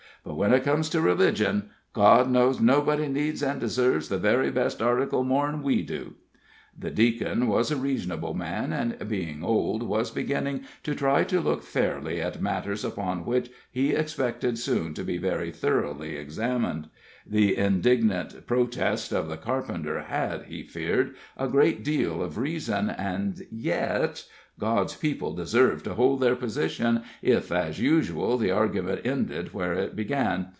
But 0.23 0.35
when 0.35 0.53
it 0.53 0.61
comes 0.63 0.87
to 0.89 1.01
religion 1.01 1.71
God 1.93 2.29
knows 2.29 2.61
nobody 2.61 3.07
needs 3.07 3.41
an' 3.41 3.57
deserves 3.57 4.07
the 4.07 4.19
very 4.19 4.51
best 4.51 4.79
article 4.79 5.23
more 5.23 5.47
'n 5.49 5.63
we 5.63 5.81
do." 5.81 6.13
The 6.77 6.91
Deacon 6.91 7.47
was 7.47 7.71
a 7.71 7.75
reasonable 7.75 8.35
man, 8.35 8.71
and 8.71 8.97
being 9.09 9.43
old, 9.43 9.81
was 9.81 10.11
beginning 10.11 10.61
to 10.83 10.93
try 10.93 11.23
to 11.23 11.41
look 11.41 11.63
fairly 11.63 12.21
at 12.21 12.39
matters 12.41 12.85
upon 12.85 13.25
which 13.25 13.49
he 13.71 13.93
expected 13.93 14.59
soon 14.59 14.93
to 14.93 15.03
be 15.03 15.17
very 15.17 15.49
thoroughly 15.51 16.15
examined. 16.15 16.89
The 17.25 17.57
indignant 17.57 18.45
protest 18.45 19.11
of 19.11 19.27
the 19.27 19.37
carpenter 19.37 20.01
had, 20.03 20.43
he 20.43 20.63
feared, 20.63 21.15
a 21.35 21.47
great 21.47 21.83
deal 21.83 22.21
of 22.21 22.37
reason, 22.37 22.91
and 22.91 23.41
yet 23.51 24.23
God's 24.59 24.95
people 24.95 25.33
deserved 25.33 25.85
to 25.85 25.95
hold 25.95 26.21
their 26.21 26.35
position, 26.35 27.03
if, 27.21 27.51
as 27.51 27.79
usual, 27.81 28.37
the 28.37 28.51
argument 28.51 29.01
ended 29.05 29.53
where 29.53 29.73
it 29.73 29.95
began. 29.95 30.47